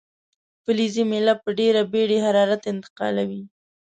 فلزي 0.63 1.03
میله 1.11 1.33
په 1.43 1.49
ډیره 1.59 1.81
بیړې 1.91 2.17
حرارت 2.25 2.61
انتقالوي. 2.73 3.43